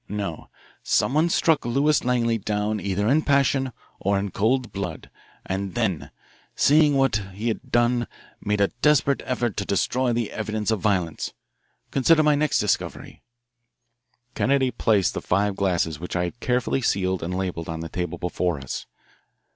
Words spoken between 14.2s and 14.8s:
Kennedy